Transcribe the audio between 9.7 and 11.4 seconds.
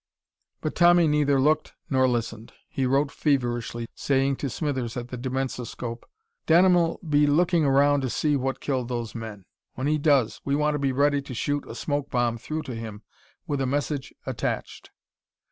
When he does, we want to be ready to